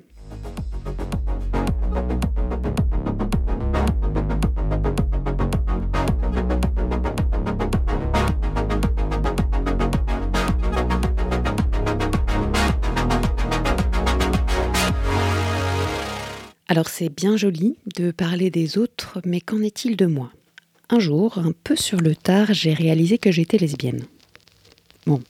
Alors 16.70 16.90
c'est 16.90 17.10
bien 17.10 17.38
joli 17.38 17.78
de 17.96 18.12
parler 18.12 18.52
des 18.52 18.78
autres, 18.78 19.20
mais 19.26 19.42
qu'en 19.42 19.64
est-il 19.64 19.96
de 19.96 20.06
moi? 20.06 20.32
Un 20.90 21.00
jour, 21.00 21.40
un 21.40 21.52
peu 21.64 21.76
sur 21.76 22.00
le 22.00 22.16
tard, 22.16 22.54
j'ai 22.54 22.74
réalisé 22.74 23.18
que 23.18 23.32
j'étais 23.32 23.58
lesbienne. 23.58 24.04
Bon, 25.08 25.22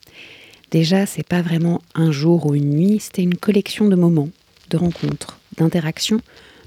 Déjà, 0.70 1.06
c'est 1.06 1.26
pas 1.26 1.40
vraiment 1.40 1.80
un 1.94 2.10
jour 2.10 2.46
ou 2.46 2.54
une 2.54 2.70
nuit, 2.70 3.00
c'était 3.00 3.22
une 3.22 3.36
collection 3.36 3.88
de 3.88 3.96
moments, 3.96 4.28
de 4.68 4.76
rencontres, 4.76 5.40
d'interactions, 5.56 6.20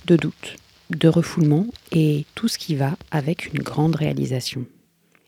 de 0.08 0.16
doutes, 0.16 0.56
de 0.90 1.08
refoulements 1.08 1.68
et 1.92 2.26
tout 2.34 2.48
ce 2.48 2.58
qui 2.58 2.76
va 2.76 2.98
avec 3.12 3.54
une 3.54 3.62
grande 3.62 3.96
réalisation. 3.96 4.66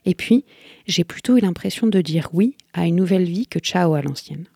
Et 0.06 0.14
puis, 0.14 0.44
j'ai 0.86 1.04
plutôt 1.04 1.36
eu 1.36 1.40
l'impression 1.40 1.86
de 1.86 2.00
dire 2.00 2.30
oui 2.32 2.56
à 2.72 2.86
une 2.86 2.96
nouvelle 2.96 3.24
vie 3.24 3.46
que 3.46 3.60
ciao 3.60 3.94
à 3.94 4.02
l'ancienne. 4.02 4.46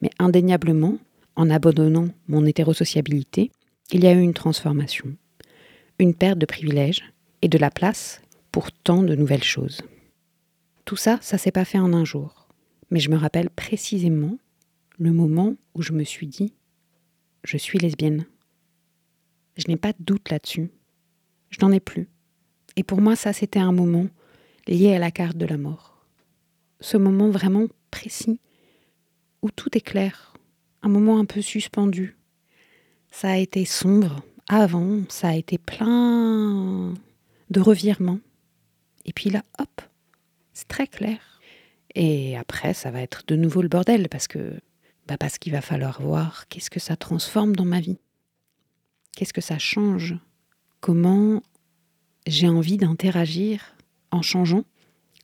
Mais 0.00 0.10
indéniablement, 0.18 0.98
en 1.34 1.50
abandonnant 1.50 2.08
mon 2.28 2.46
hétérosociabilité, 2.46 3.50
il 3.92 4.04
y 4.04 4.06
a 4.06 4.12
eu 4.12 4.20
une 4.20 4.34
transformation, 4.34 5.06
une 5.98 6.14
perte 6.14 6.38
de 6.38 6.46
privilèges 6.46 7.02
et 7.42 7.48
de 7.48 7.58
la 7.58 7.70
place 7.70 8.22
pour 8.52 8.70
tant 8.70 9.02
de 9.02 9.14
nouvelles 9.14 9.44
choses. 9.44 9.82
Tout 10.84 10.96
ça, 10.96 11.18
ça 11.20 11.36
s'est 11.36 11.50
pas 11.50 11.64
fait 11.64 11.78
en 11.78 11.92
un 11.92 12.04
jour. 12.04 12.39
Mais 12.90 13.00
je 13.00 13.10
me 13.10 13.16
rappelle 13.16 13.50
précisément 13.50 14.36
le 14.98 15.12
moment 15.12 15.54
où 15.74 15.82
je 15.82 15.92
me 15.92 16.04
suis 16.04 16.26
dit 16.26 16.52
je 17.44 17.56
suis 17.56 17.78
lesbienne. 17.78 18.26
Je 19.56 19.68
n'ai 19.68 19.76
pas 19.76 19.92
de 19.92 20.02
doute 20.02 20.30
là-dessus. 20.30 20.70
Je 21.50 21.58
n'en 21.60 21.72
ai 21.72 21.80
plus. 21.80 22.08
Et 22.76 22.82
pour 22.82 23.00
moi, 23.00 23.16
ça, 23.16 23.32
c'était 23.32 23.58
un 23.58 23.72
moment 23.72 24.06
lié 24.66 24.94
à 24.94 24.98
la 24.98 25.10
carte 25.10 25.36
de 25.36 25.46
la 25.46 25.56
mort. 25.56 26.04
Ce 26.80 26.96
moment 26.96 27.30
vraiment 27.30 27.66
précis 27.90 28.40
où 29.42 29.50
tout 29.50 29.76
est 29.76 29.82
clair. 29.82 30.34
Un 30.82 30.88
moment 30.88 31.18
un 31.18 31.24
peu 31.24 31.42
suspendu. 31.42 32.16
Ça 33.10 33.30
a 33.30 33.36
été 33.36 33.64
sombre 33.64 34.22
avant, 34.48 35.02
ça 35.08 35.28
a 35.28 35.34
été 35.34 35.58
plein 35.58 36.94
de 37.50 37.60
revirements. 37.60 38.20
Et 39.04 39.12
puis 39.12 39.30
là, 39.30 39.42
hop, 39.58 39.82
c'est 40.52 40.68
très 40.68 40.86
clair. 40.86 41.39
Et 41.94 42.36
après, 42.36 42.74
ça 42.74 42.90
va 42.90 43.02
être 43.02 43.22
de 43.26 43.36
nouveau 43.36 43.62
le 43.62 43.68
bordel 43.68 44.08
parce 44.08 44.28
que 44.28 44.60
bah 45.08 45.16
parce 45.18 45.38
qu'il 45.38 45.52
va 45.52 45.60
falloir 45.60 46.00
voir 46.00 46.46
qu'est-ce 46.48 46.70
que 46.70 46.78
ça 46.78 46.96
transforme 46.96 47.56
dans 47.56 47.64
ma 47.64 47.80
vie. 47.80 47.98
Qu'est-ce 49.16 49.32
que 49.32 49.40
ça 49.40 49.58
change? 49.58 50.14
Comment 50.80 51.42
j'ai 52.26 52.48
envie 52.48 52.76
d'interagir 52.76 53.74
en 54.12 54.22
changeant 54.22 54.64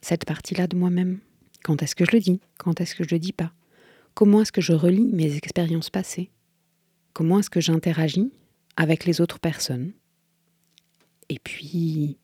cette 0.02 0.24
partie-là 0.24 0.66
de 0.66 0.76
moi-même? 0.76 1.20
Quand 1.62 1.82
est-ce 1.82 1.94
que 1.94 2.04
je 2.04 2.12
le 2.12 2.20
dis? 2.20 2.40
Quand 2.58 2.80
est-ce 2.80 2.94
que 2.94 3.04
je 3.04 3.14
le 3.14 3.20
dis 3.20 3.32
pas? 3.32 3.52
Comment 4.14 4.42
est-ce 4.42 4.52
que 4.52 4.60
je 4.60 4.72
relis 4.72 5.12
mes 5.12 5.36
expériences 5.36 5.90
passées? 5.90 6.30
Comment 7.12 7.38
est-ce 7.38 7.50
que 7.50 7.60
j'interagis 7.60 8.32
avec 8.76 9.04
les 9.04 9.20
autres 9.20 9.38
personnes? 9.38 9.92
Et 11.28 11.38
puis, 11.38 12.18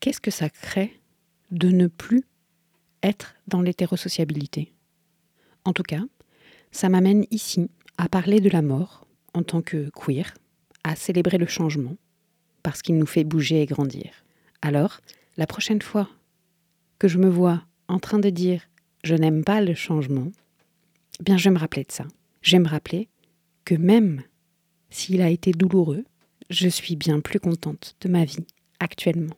qu'est-ce 0.00 0.20
que 0.20 0.30
ça 0.30 0.48
crée 0.48 1.00
de 1.50 1.68
ne 1.68 1.86
plus 1.86 2.24
être 3.02 3.34
dans 3.46 3.62
l'hétérosociabilité 3.62 4.72
En 5.64 5.72
tout 5.72 5.82
cas, 5.82 6.02
ça 6.70 6.88
m'amène 6.88 7.24
ici 7.30 7.70
à 7.96 8.08
parler 8.08 8.40
de 8.40 8.50
la 8.50 8.62
mort 8.62 9.06
en 9.34 9.42
tant 9.42 9.62
que 9.62 9.90
queer, 9.90 10.34
à 10.84 10.96
célébrer 10.96 11.38
le 11.38 11.46
changement, 11.46 11.96
parce 12.62 12.82
qu'il 12.82 12.98
nous 12.98 13.06
fait 13.06 13.24
bouger 13.24 13.62
et 13.62 13.66
grandir. 13.66 14.24
Alors, 14.62 15.00
la 15.36 15.46
prochaine 15.46 15.82
fois 15.82 16.08
que 16.98 17.08
je 17.08 17.18
me 17.18 17.28
vois 17.28 17.62
en 17.88 17.98
train 17.98 18.18
de 18.18 18.30
dire 18.30 18.62
je 19.04 19.14
n'aime 19.14 19.44
pas 19.44 19.60
le 19.60 19.74
changement, 19.74 20.30
eh 21.20 21.22
bien 21.22 21.36
je 21.36 21.44
vais 21.44 21.54
me 21.54 21.58
rappeler 21.58 21.84
de 21.84 21.92
ça. 21.92 22.04
Je 22.42 22.52
vais 22.52 22.62
me 22.62 22.68
rappeler 22.68 23.08
que 23.64 23.74
même 23.74 24.22
s'il 24.90 25.22
a 25.22 25.30
été 25.30 25.52
douloureux, 25.52 26.04
je 26.50 26.68
suis 26.68 26.96
bien 26.96 27.20
plus 27.20 27.40
contente 27.40 27.96
de 28.00 28.08
ma 28.08 28.24
vie 28.24 28.46
actuellement. 28.80 29.34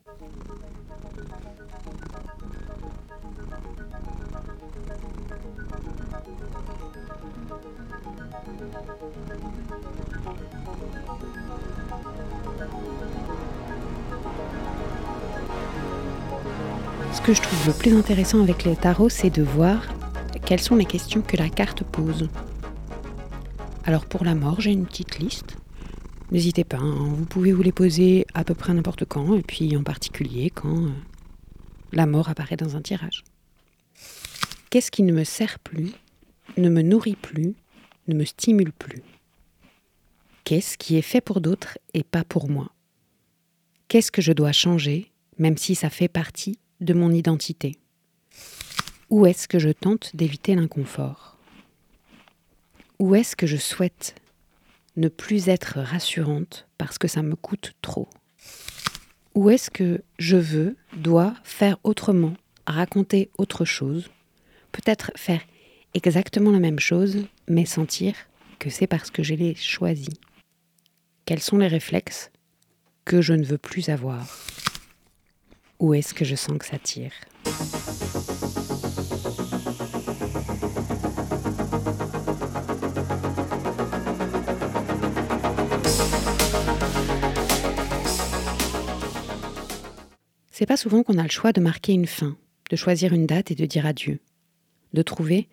Ce 17.13 17.21
que 17.21 17.33
je 17.33 17.41
trouve 17.41 17.67
le 17.67 17.73
plus 17.73 17.93
intéressant 17.95 18.41
avec 18.41 18.63
les 18.63 18.75
tarots, 18.75 19.09
c'est 19.09 19.29
de 19.29 19.43
voir 19.43 19.83
quelles 20.45 20.59
sont 20.59 20.75
les 20.75 20.85
questions 20.85 21.21
que 21.21 21.37
la 21.37 21.49
carte 21.49 21.83
pose. 21.83 22.29
Alors 23.85 24.05
pour 24.05 24.25
la 24.25 24.35
mort, 24.35 24.59
j'ai 24.59 24.71
une 24.71 24.85
petite 24.85 25.19
liste. 25.19 25.57
N'hésitez 26.31 26.63
pas, 26.63 26.77
hein, 26.77 27.13
vous 27.15 27.25
pouvez 27.25 27.51
vous 27.51 27.61
les 27.61 27.71
poser 27.71 28.25
à 28.33 28.43
peu 28.43 28.53
près 28.53 28.73
n'importe 28.73 29.05
quand, 29.05 29.35
et 29.35 29.43
puis 29.43 29.75
en 29.75 29.83
particulier 29.83 30.49
quand 30.49 30.85
euh, 30.85 30.89
la 31.91 32.05
mort 32.05 32.29
apparaît 32.29 32.55
dans 32.55 32.75
un 32.75 32.81
tirage. 32.81 33.23
Qu'est-ce 34.69 34.91
qui 34.91 35.03
ne 35.03 35.13
me 35.13 35.25
sert 35.25 35.59
plus, 35.59 35.91
ne 36.57 36.69
me 36.69 36.81
nourrit 36.81 37.17
plus, 37.17 37.53
me 38.15 38.25
stimule 38.25 38.71
plus. 38.71 39.01
Qu'est-ce 40.43 40.77
qui 40.77 40.97
est 40.97 41.01
fait 41.01 41.21
pour 41.21 41.41
d'autres 41.41 41.77
et 41.93 42.03
pas 42.03 42.23
pour 42.23 42.49
moi? 42.49 42.71
Qu'est-ce 43.87 44.11
que 44.11 44.21
je 44.21 44.31
dois 44.31 44.51
changer, 44.51 45.11
même 45.37 45.57
si 45.57 45.75
ça 45.75 45.89
fait 45.89 46.07
partie 46.07 46.59
de 46.79 46.93
mon 46.93 47.11
identité? 47.11 47.77
Où 49.09 49.25
est-ce 49.25 49.47
que 49.47 49.59
je 49.59 49.69
tente 49.69 50.15
d'éviter 50.15 50.55
l'inconfort? 50.55 51.37
Où 52.99 53.15
est-ce 53.15 53.35
que 53.35 53.47
je 53.47 53.57
souhaite 53.57 54.15
ne 54.95 55.09
plus 55.09 55.49
être 55.49 55.79
rassurante 55.79 56.67
parce 56.77 56.97
que 56.97 57.07
ça 57.07 57.21
me 57.21 57.35
coûte 57.35 57.73
trop? 57.81 58.07
Où 59.35 59.49
est-ce 59.49 59.69
que 59.69 60.03
je 60.19 60.37
veux, 60.37 60.75
dois 60.95 61.33
faire 61.43 61.77
autrement, 61.83 62.33
raconter 62.67 63.29
autre 63.37 63.65
chose, 63.65 64.09
peut-être 64.71 65.11
faire 65.15 65.41
exactement 65.93 66.51
la 66.51 66.59
même 66.59 66.79
chose, 66.79 67.25
mais 67.47 67.65
sentir 67.65 68.13
que 68.59 68.69
c'est 68.69 68.87
parce 68.87 69.11
que 69.11 69.23
je 69.23 69.33
l'ai 69.33 69.55
choisi. 69.55 70.09
Quels 71.25 71.41
sont 71.41 71.57
les 71.57 71.67
réflexes 71.67 72.31
que 73.05 73.21
je 73.21 73.33
ne 73.33 73.45
veux 73.45 73.57
plus 73.57 73.89
avoir? 73.89 74.27
Où 75.79 75.93
est-ce 75.93 76.13
que 76.13 76.25
je 76.25 76.35
sens 76.35 76.57
que 76.57 76.65
ça 76.65 76.77
tire? 76.77 77.13
C'est 90.51 90.67
pas 90.67 90.77
souvent 90.77 91.01
qu'on 91.01 91.17
a 91.17 91.23
le 91.23 91.29
choix 91.29 91.53
de 91.53 91.59
marquer 91.59 91.93
une 91.93 92.05
fin, 92.05 92.37
de 92.69 92.75
choisir 92.75 93.13
une 93.13 93.25
date 93.25 93.49
et 93.49 93.55
de 93.55 93.65
dire 93.65 93.87
adieu, 93.87 94.19
de 94.93 95.01
trouver 95.01 95.49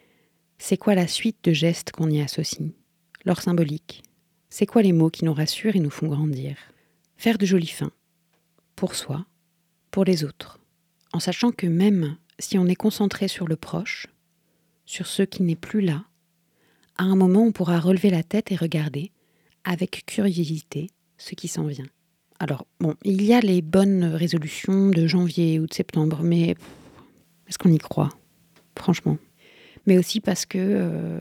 c'est 0.59 0.77
quoi 0.77 0.95
la 0.95 1.07
suite 1.07 1.39
de 1.45 1.53
gestes 1.53 1.93
qu'on 1.93 2.11
y 2.11 2.21
associe, 2.21 2.71
leur 3.25 3.41
symbolique, 3.41 4.03
c'est 4.51 4.67
quoi 4.67 4.83
les 4.83 4.93
mots 4.93 5.11
qui 5.11 5.25
nous 5.25 5.35
rassurent 5.35 5.77
et 5.77 5.81
nous 5.81 5.91
font 5.91 6.09
grandir, 6.09 6.57
faire 7.17 7.39
de 7.39 7.47
jolies 7.47 7.67
fins, 7.67 7.93
pour 8.77 8.95
soi 8.95 9.25
pour 9.91 10.05
les 10.05 10.23
autres, 10.23 10.61
en 11.13 11.21
sachant 11.21 11.51
que 11.51 11.67
même 11.67 12.17
si 12.39 12.59
on 12.59 12.67
est 12.67 12.77
concentré 12.77 13.27
sur 13.27 13.49
le 13.49 13.57
proche, 13.57 14.07
sur 14.85 15.07
ce 15.07 15.23
qui 15.23 15.43
n'est 15.43 15.57
plus 15.57 15.81
là, 15.81 16.05
à 16.97 17.05
un 17.05 17.17
moment 17.17 17.43
on 17.43 17.53
pourra 17.53 17.81
relever 17.81 18.11
la 18.11 18.23
tête 18.23 18.53
et 18.53 18.57
regarder 18.57 19.13
avec 19.65 20.05
curiosité 20.07 20.91
ce 21.17 21.35
qui 21.35 21.49
s'en 21.49 21.67
vient. 21.67 21.89
Alors, 22.39 22.67
bon, 22.81 22.95
il 23.03 23.23
y 23.23 23.35
a 23.35 23.41
les 23.41 23.63
bonnes 23.63 24.05
résolutions 24.05 24.91
de 24.91 25.07
janvier 25.07 25.59
ou 25.59 25.67
de 25.67 25.75
septembre, 25.75 26.21
mais 26.23 26.55
est-ce 27.49 27.59
qu'on 27.59 27.73
y 27.73 27.79
croit? 27.79 28.11
Franchement. 28.77 29.19
Mais 29.89 29.97
aussi 29.97 30.21
parce 30.21 30.45
que 30.45 30.59
euh, 30.61 31.19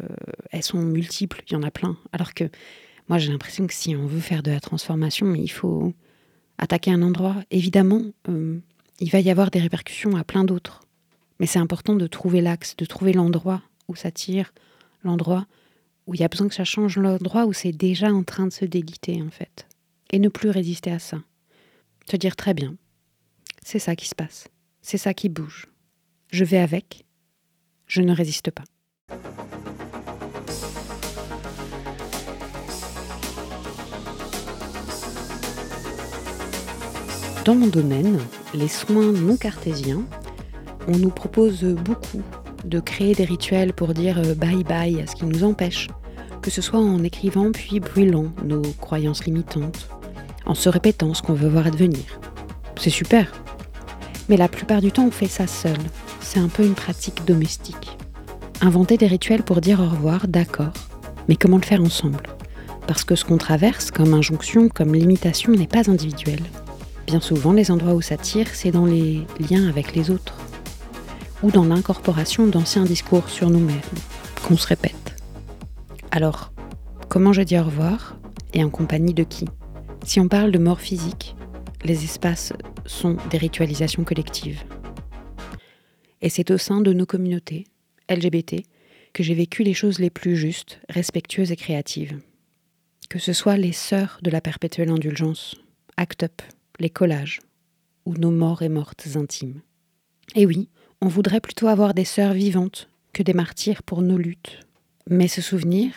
elles 0.51 0.61
sont 0.61 0.81
multiples, 0.81 1.41
il 1.47 1.53
y 1.53 1.55
en 1.55 1.63
a 1.63 1.71
plein. 1.71 1.95
Alors 2.11 2.33
que 2.33 2.43
moi 3.07 3.17
j'ai 3.17 3.31
l'impression 3.31 3.65
que 3.65 3.73
si 3.73 3.95
on 3.95 4.05
veut 4.05 4.19
faire 4.19 4.43
de 4.43 4.51
la 4.51 4.59
transformation, 4.59 5.33
il 5.33 5.47
faut 5.47 5.93
attaquer 6.57 6.91
un 6.91 7.01
endroit, 7.01 7.37
évidemment, 7.49 8.01
euh, 8.27 8.59
il 8.99 9.09
va 9.09 9.21
y 9.21 9.29
avoir 9.29 9.51
des 9.51 9.61
répercussions 9.61 10.17
à 10.17 10.25
plein 10.25 10.43
d'autres. 10.43 10.81
Mais 11.39 11.45
c'est 11.45 11.59
important 11.59 11.95
de 11.95 12.07
trouver 12.07 12.41
l'axe, 12.41 12.75
de 12.75 12.83
trouver 12.83 13.13
l'endroit 13.13 13.61
où 13.87 13.95
ça 13.95 14.11
tire, 14.11 14.53
l'endroit 15.01 15.47
où 16.05 16.13
il 16.13 16.19
y 16.19 16.25
a 16.25 16.27
besoin 16.27 16.49
que 16.49 16.55
ça 16.55 16.65
change, 16.65 16.97
l'endroit 16.97 17.45
où 17.45 17.53
c'est 17.53 17.71
déjà 17.71 18.11
en 18.11 18.23
train 18.23 18.47
de 18.47 18.53
se 18.53 18.65
déliter, 18.65 19.21
en 19.21 19.29
fait. 19.29 19.65
Et 20.11 20.19
ne 20.19 20.27
plus 20.27 20.49
résister 20.49 20.91
à 20.91 20.99
ça. 20.99 21.23
Se 22.11 22.17
dire 22.17 22.35
très 22.35 22.53
bien, 22.53 22.75
c'est 23.63 23.79
ça 23.79 23.95
qui 23.95 24.09
se 24.09 24.15
passe, 24.15 24.49
c'est 24.81 24.97
ça 24.97 25.13
qui 25.13 25.29
bouge. 25.29 25.67
Je 26.31 26.43
vais 26.43 26.57
avec, 26.57 27.05
je 27.87 28.01
ne 28.01 28.13
résiste 28.13 28.51
pas. 28.51 28.63
Dans 37.45 37.55
mon 37.55 37.67
domaine, 37.67 38.19
les 38.53 38.67
soins 38.67 39.13
non 39.13 39.37
cartésiens, 39.37 40.03
on 40.89 40.97
nous 40.97 41.09
propose 41.09 41.63
beaucoup 41.63 42.21
de 42.65 42.81
créer 42.81 43.13
des 43.13 43.23
rituels 43.23 43.71
pour 43.71 43.93
dire 43.93 44.19
euh, 44.19 44.35
bye 44.35 44.65
bye 44.65 45.01
à 45.01 45.07
ce 45.07 45.15
qui 45.15 45.25
nous 45.25 45.45
empêche, 45.45 45.87
que 46.41 46.51
ce 46.51 46.61
soit 46.61 46.79
en 46.79 47.01
écrivant 47.03 47.53
puis 47.53 47.79
brûlant 47.79 48.33
nos 48.43 48.61
croyances 48.81 49.23
limitantes, 49.23 49.87
en 50.45 50.55
se 50.55 50.67
répétant 50.67 51.13
ce 51.13 51.21
qu'on 51.21 51.33
veut 51.33 51.47
voir 51.47 51.67
advenir. 51.67 52.19
C'est 52.77 52.89
super. 52.89 53.31
Mais 54.27 54.35
la 54.35 54.49
plupart 54.49 54.81
du 54.81 54.91
temps, 54.91 55.07
on 55.07 55.11
fait 55.11 55.27
ça 55.27 55.47
seul. 55.47 55.77
C'est 56.29 56.39
un 56.39 56.49
peu 56.49 56.65
une 56.65 56.73
pratique 56.73 57.23
domestique. 57.25 57.97
Inventer 58.59 58.97
des 58.97 59.07
rituels 59.07 59.43
pour 59.43 59.61
dire 59.61 59.79
au 59.79 59.87
revoir, 59.87 60.27
d'accord. 60.27 60.73
Mais 61.29 61.37
comment 61.37 61.55
le 61.55 61.63
faire 61.63 61.81
ensemble? 61.81 62.23
Parce 62.85 63.05
que 63.05 63.15
ce 63.15 63.23
qu'on 63.23 63.37
traverse 63.37 63.91
comme 63.91 64.13
injonction, 64.13 64.67
comme 64.67 64.93
limitation, 64.93 65.53
n'est 65.53 65.67
pas 65.67 65.89
individuel. 65.89 66.41
Bien 67.07 67.21
souvent, 67.21 67.53
les 67.53 67.71
endroits 67.71 67.93
où 67.93 68.01
ça 68.01 68.17
tire, 68.17 68.47
c'est 68.51 68.71
dans 68.71 68.85
les 68.85 69.25
liens 69.49 69.69
avec 69.69 69.95
les 69.95 70.11
autres, 70.11 70.35
ou 71.43 71.49
dans 71.49 71.63
l'incorporation 71.63 72.45
d'anciens 72.45 72.83
discours 72.83 73.29
sur 73.29 73.49
nous-mêmes, 73.49 73.79
qu'on 74.45 74.57
se 74.57 74.67
répète. 74.67 75.15
Alors, 76.11 76.51
comment 77.07 77.31
je 77.31 77.41
dis 77.41 77.57
au 77.57 77.63
revoir 77.63 78.17
et 78.53 78.65
en 78.65 78.69
compagnie 78.69 79.13
de 79.13 79.23
qui? 79.23 79.45
Si 80.03 80.19
on 80.19 80.27
parle 80.27 80.51
de 80.51 80.59
mort 80.59 80.81
physique, 80.81 81.37
les 81.85 82.03
espaces 82.03 82.51
sont 82.85 83.15
des 83.29 83.37
ritualisations 83.37 84.03
collectives. 84.03 84.61
Et 86.21 86.29
c'est 86.29 86.51
au 86.51 86.57
sein 86.57 86.81
de 86.81 86.93
nos 86.93 87.05
communautés, 87.05 87.65
LGBT, 88.09 88.63
que 89.13 89.23
j'ai 89.23 89.33
vécu 89.33 89.63
les 89.63 89.73
choses 89.73 89.99
les 89.99 90.09
plus 90.09 90.35
justes, 90.35 90.79
respectueuses 90.89 91.51
et 91.51 91.55
créatives. 91.55 92.19
Que 93.09 93.19
ce 93.19 93.33
soit 93.33 93.57
les 93.57 93.71
sœurs 93.71 94.19
de 94.21 94.29
la 94.29 94.41
perpétuelle 94.41 94.89
indulgence, 94.89 95.55
Act 95.95 96.23
Up, 96.23 96.41
les 96.79 96.89
collages, 96.89 97.39
ou 98.05 98.13
nos 98.13 98.31
morts 98.31 98.61
et 98.61 98.69
mortes 98.69 99.07
intimes. 99.15 99.61
Et 100.35 100.45
oui, 100.45 100.69
on 101.01 101.07
voudrait 101.07 101.41
plutôt 101.41 101.67
avoir 101.67 101.93
des 101.93 102.05
sœurs 102.05 102.33
vivantes 102.33 102.89
que 103.13 103.23
des 103.23 103.33
martyrs 103.33 103.83
pour 103.83 104.01
nos 104.01 104.17
luttes, 104.17 104.59
mais 105.09 105.27
se 105.27 105.41
souvenir 105.41 105.91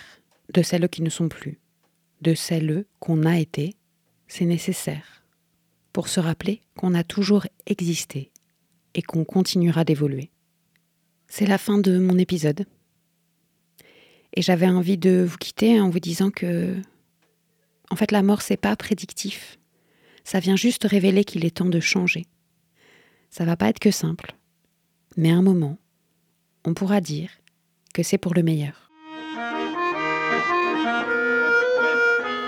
de 0.52 0.62
celles 0.62 0.88
qui 0.88 1.02
ne 1.02 1.10
sont 1.10 1.28
plus, 1.28 1.58
de 2.22 2.34
celles 2.34 2.84
qu'on 2.98 3.24
a 3.24 3.38
été, 3.38 3.74
c'est 4.28 4.44
nécessaire 4.44 5.24
pour 5.92 6.08
se 6.08 6.20
rappeler 6.20 6.60
qu'on 6.76 6.94
a 6.94 7.04
toujours 7.04 7.46
existé 7.66 8.30
et 8.94 9.02
qu'on 9.02 9.24
continuera 9.24 9.84
d'évoluer. 9.84 10.30
C'est 11.28 11.46
la 11.46 11.58
fin 11.58 11.78
de 11.78 11.98
mon 11.98 12.18
épisode. 12.18 12.66
Et 14.34 14.42
j'avais 14.42 14.68
envie 14.68 14.98
de 14.98 15.22
vous 15.22 15.38
quitter 15.38 15.80
en 15.80 15.90
vous 15.90 16.00
disant 16.00 16.30
que, 16.30 16.76
en 17.90 17.96
fait, 17.96 18.12
la 18.12 18.22
mort, 18.22 18.42
c'est 18.42 18.56
pas 18.56 18.76
prédictif. 18.76 19.58
Ça 20.24 20.40
vient 20.40 20.56
juste 20.56 20.84
révéler 20.84 21.24
qu'il 21.24 21.44
est 21.44 21.56
temps 21.56 21.64
de 21.66 21.80
changer. 21.80 22.26
Ça 23.30 23.44
va 23.44 23.56
pas 23.56 23.68
être 23.68 23.78
que 23.78 23.90
simple. 23.90 24.34
Mais 25.16 25.30
un 25.30 25.42
moment, 25.42 25.78
on 26.64 26.74
pourra 26.74 27.00
dire 27.00 27.30
que 27.94 28.02
c'est 28.02 28.18
pour 28.18 28.34
le 28.34 28.42
meilleur. 28.42 28.90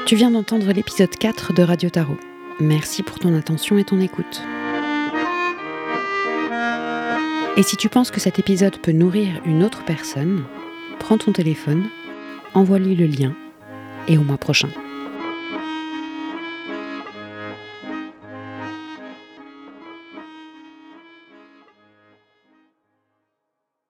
Tu 0.06 0.16
viens 0.16 0.30
d'entendre 0.30 0.70
l'épisode 0.72 1.14
4 1.16 1.54
de 1.54 1.62
Radio 1.62 1.88
Tarot. 1.88 2.18
Merci 2.60 3.02
pour 3.02 3.18
ton 3.18 3.34
attention 3.34 3.78
et 3.78 3.84
ton 3.84 4.00
écoute. 4.00 4.42
Et 7.54 7.62
si 7.62 7.76
tu 7.76 7.90
penses 7.90 8.10
que 8.10 8.20
cet 8.20 8.38
épisode 8.38 8.78
peut 8.78 8.92
nourrir 8.92 9.42
une 9.44 9.62
autre 9.62 9.84
personne, 9.84 10.44
prends 10.98 11.18
ton 11.18 11.32
téléphone, 11.32 11.84
envoie-lui 12.54 12.96
le 12.96 13.04
lien 13.04 13.34
et 14.08 14.16
au 14.16 14.22
mois 14.22 14.38
prochain. 14.38 14.70